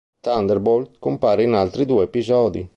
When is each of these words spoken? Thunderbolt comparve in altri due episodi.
Thunderbolt 0.23 0.97
comparve 0.97 1.43
in 1.43 1.53
altri 1.53 1.85
due 1.85 2.05
episodi. 2.05 2.67